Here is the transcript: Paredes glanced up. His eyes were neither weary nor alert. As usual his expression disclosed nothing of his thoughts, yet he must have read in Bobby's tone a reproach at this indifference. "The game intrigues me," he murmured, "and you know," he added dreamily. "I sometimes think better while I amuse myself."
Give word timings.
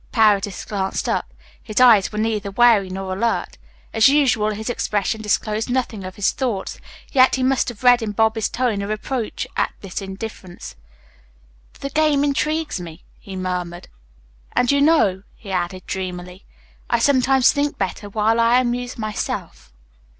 Paredes 0.11 0.65
glanced 0.65 1.07
up. 1.07 1.31
His 1.61 1.79
eyes 1.79 2.11
were 2.11 2.17
neither 2.17 2.49
weary 2.49 2.89
nor 2.89 3.13
alert. 3.13 3.59
As 3.93 4.09
usual 4.09 4.49
his 4.49 4.67
expression 4.67 5.21
disclosed 5.21 5.69
nothing 5.69 6.03
of 6.03 6.15
his 6.15 6.31
thoughts, 6.31 6.79
yet 7.11 7.35
he 7.35 7.43
must 7.43 7.69
have 7.69 7.83
read 7.83 8.01
in 8.01 8.11
Bobby's 8.11 8.49
tone 8.49 8.81
a 8.81 8.87
reproach 8.87 9.45
at 9.55 9.73
this 9.81 10.01
indifference. 10.01 10.75
"The 11.81 11.91
game 11.91 12.23
intrigues 12.23 12.81
me," 12.81 13.03
he 13.19 13.35
murmured, 13.35 13.89
"and 14.53 14.71
you 14.71 14.81
know," 14.81 15.21
he 15.35 15.51
added 15.51 15.85
dreamily. 15.85 16.45
"I 16.89 16.97
sometimes 16.97 17.51
think 17.51 17.77
better 17.77 18.09
while 18.09 18.39
I 18.39 18.59
amuse 18.59 18.97
myself." 18.97 19.71